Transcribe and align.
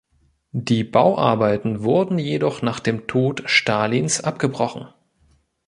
Die 0.51 0.83
Bauarbeiten 0.83 1.83
wurden 1.83 2.17
jedoch 2.17 2.63
nach 2.63 2.79
dem 2.79 3.05
Tod 3.05 3.43
Stalins 3.45 4.19
abgebrochen. 4.19 4.87